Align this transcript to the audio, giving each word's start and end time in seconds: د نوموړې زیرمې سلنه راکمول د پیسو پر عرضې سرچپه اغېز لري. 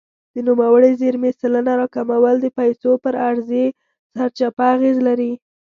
د 0.33 0.35
نوموړې 0.47 0.91
زیرمې 1.01 1.31
سلنه 1.39 1.73
راکمول 1.81 2.35
د 2.41 2.47
پیسو 2.57 2.91
پر 3.03 3.13
عرضې 3.27 3.65
سرچپه 4.13 4.63
اغېز 4.75 4.97
لري. 5.07 5.31